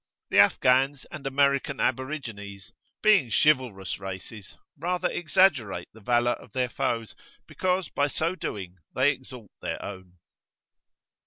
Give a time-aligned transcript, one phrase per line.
[0.31, 7.15] The Afghans and American aborigines, being chivalrous races, rather exaggerate the valour of their foes,
[7.45, 10.17] because by so doing they exalt their own.